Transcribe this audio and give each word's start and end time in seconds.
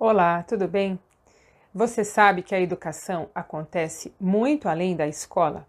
Olá, 0.00 0.44
tudo 0.44 0.68
bem? 0.68 0.96
Você 1.74 2.04
sabe 2.04 2.40
que 2.40 2.54
a 2.54 2.60
educação 2.60 3.28
acontece 3.34 4.14
muito 4.20 4.68
além 4.68 4.94
da 4.94 5.08
escola? 5.08 5.66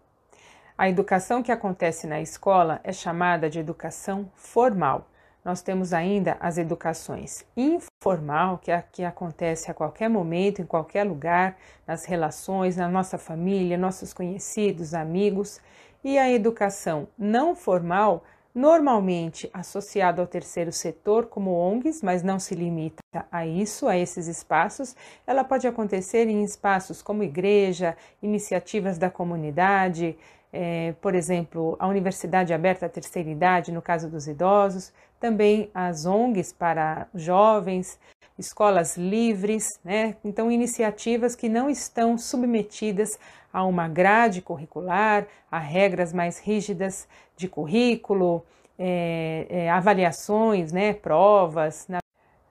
A 0.78 0.88
educação 0.88 1.42
que 1.42 1.50
acontece 1.50 2.06
na 2.06 2.20
escola 2.20 2.80
é 2.84 2.92
chamada 2.92 3.50
de 3.50 3.58
educação 3.58 4.30
formal. 4.36 5.08
Nós 5.44 5.62
temos 5.62 5.92
ainda 5.92 6.36
as 6.38 6.58
educações 6.58 7.44
informal, 7.56 8.58
que, 8.58 8.70
é 8.70 8.84
que 8.92 9.02
acontece 9.02 9.68
a 9.68 9.74
qualquer 9.74 10.08
momento, 10.08 10.62
em 10.62 10.64
qualquer 10.64 11.02
lugar, 11.02 11.56
nas 11.84 12.04
relações, 12.04 12.76
na 12.76 12.88
nossa 12.88 13.18
família, 13.18 13.76
nossos 13.76 14.14
conhecidos, 14.14 14.94
amigos, 14.94 15.60
e 16.04 16.16
a 16.16 16.30
educação 16.30 17.08
não 17.18 17.56
formal, 17.56 18.22
normalmente 18.54 19.48
associado 19.52 20.20
ao 20.20 20.26
terceiro 20.26 20.72
setor, 20.72 21.26
como 21.26 21.52
ONGs, 21.52 22.02
mas 22.02 22.22
não 22.22 22.38
se 22.38 22.54
limita 22.54 23.00
a 23.30 23.46
isso, 23.46 23.86
a 23.86 23.96
esses 23.96 24.26
espaços. 24.26 24.96
Ela 25.26 25.44
pode 25.44 25.66
acontecer 25.66 26.28
em 26.28 26.42
espaços 26.42 27.02
como 27.02 27.22
igreja, 27.22 27.96
iniciativas 28.22 28.98
da 28.98 29.10
comunidade, 29.10 30.16
é, 30.52 30.94
por 31.00 31.14
exemplo, 31.14 31.76
a 31.78 31.86
Universidade 31.86 32.52
Aberta 32.52 32.86
à 32.86 32.88
Terceira 32.88 33.30
Idade, 33.30 33.72
no 33.72 33.80
caso 33.80 34.08
dos 34.08 34.26
idosos, 34.26 34.92
também 35.18 35.70
as 35.74 36.06
ONGs 36.06 36.52
para 36.52 37.06
jovens, 37.14 37.98
escolas 38.38 38.96
livres, 38.96 39.68
né? 39.84 40.16
Então, 40.24 40.50
iniciativas 40.50 41.36
que 41.36 41.48
não 41.48 41.68
estão 41.68 42.16
submetidas 42.16 43.18
a 43.52 43.64
uma 43.64 43.88
grade 43.88 44.40
curricular, 44.40 45.26
a 45.50 45.58
regras 45.58 46.12
mais 46.12 46.38
rígidas 46.38 47.06
de 47.36 47.48
currículo, 47.48 48.44
é, 48.78 49.46
é, 49.50 49.70
avaliações, 49.70 50.72
né? 50.72 50.94
provas. 50.94 51.86
Na... 51.88 51.98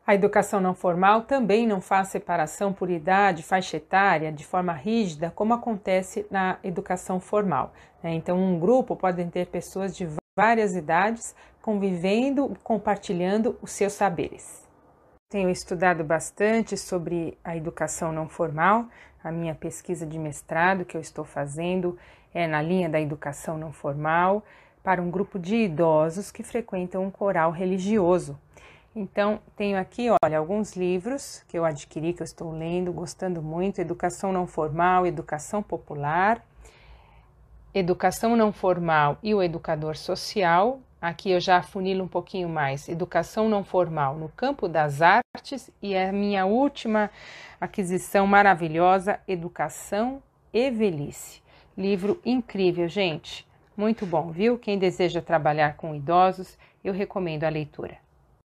A 0.09 0.15
educação 0.15 0.59
não 0.59 0.73
formal 0.73 1.21
também 1.21 1.67
não 1.67 1.79
faz 1.79 2.07
separação 2.07 2.73
por 2.73 2.89
idade, 2.89 3.43
faixa 3.43 3.77
etária, 3.77 4.31
de 4.31 4.43
forma 4.43 4.73
rígida, 4.73 5.31
como 5.35 5.53
acontece 5.53 6.25
na 6.31 6.57
educação 6.63 7.19
formal. 7.19 7.71
Né? 8.01 8.16
Então, 8.16 8.35
um 8.35 8.59
grupo 8.59 8.95
pode 8.95 9.23
ter 9.25 9.45
pessoas 9.45 9.95
de 9.95 10.09
várias 10.35 10.75
idades 10.75 11.35
convivendo, 11.61 12.57
compartilhando 12.63 13.55
os 13.61 13.69
seus 13.69 13.93
saberes. 13.93 14.67
Tenho 15.29 15.51
estudado 15.51 16.03
bastante 16.03 16.75
sobre 16.75 17.38
a 17.44 17.55
educação 17.55 18.11
não 18.11 18.27
formal. 18.27 18.88
A 19.23 19.31
minha 19.31 19.53
pesquisa 19.53 20.07
de 20.07 20.17
mestrado 20.17 20.85
que 20.85 20.97
eu 20.97 21.01
estou 21.01 21.23
fazendo 21.23 21.95
é 22.33 22.47
na 22.47 22.63
linha 22.63 22.89
da 22.89 22.99
educação 22.99 23.59
não 23.59 23.71
formal 23.71 24.44
para 24.83 25.03
um 25.03 25.11
grupo 25.11 25.38
de 25.38 25.55
idosos 25.55 26.31
que 26.31 26.41
frequentam 26.41 27.03
um 27.03 27.11
coral 27.11 27.51
religioso. 27.51 28.39
Então, 28.95 29.39
tenho 29.55 29.77
aqui, 29.77 30.07
olha, 30.23 30.37
alguns 30.37 30.75
livros 30.75 31.43
que 31.47 31.57
eu 31.57 31.63
adquiri, 31.63 32.13
que 32.13 32.21
eu 32.21 32.25
estou 32.25 32.51
lendo, 32.51 32.91
gostando 32.91 33.41
muito: 33.41 33.79
Educação 33.79 34.31
Não 34.31 34.47
Formal, 34.47 35.05
Educação 35.05 35.61
Popular, 35.61 36.43
Educação 37.73 38.35
Não 38.35 38.51
Formal 38.51 39.17
e 39.21 39.33
o 39.33 39.43
Educador 39.43 39.95
Social, 39.95 40.79
Aqui 41.01 41.31
eu 41.31 41.39
já 41.39 41.57
afunilo 41.57 42.03
um 42.03 42.07
pouquinho 42.09 42.49
mais. 42.49 42.89
Educação 42.89 43.47
não 43.47 43.63
formal 43.63 44.15
no 44.15 44.27
campo 44.27 44.67
das 44.67 45.01
artes 45.01 45.71
e 45.81 45.95
a 45.95 46.11
minha 46.11 46.45
última 46.45 47.09
aquisição 47.59 48.27
maravilhosa, 48.27 49.17
Educação 49.25 50.21
e 50.51 50.69
Velhice. 50.69 51.41
Livro 51.77 52.19
incrível, 52.25 52.89
gente. 52.89 53.47
Muito 53.77 54.05
bom, 54.05 54.29
viu? 54.29 54.57
Quem 54.57 54.77
deseja 54.77 55.21
trabalhar 55.21 55.77
com 55.77 55.95
idosos, 55.95 56.57
eu 56.83 56.91
recomendo 56.91 57.45
a 57.45 57.49
leitura. 57.49 57.97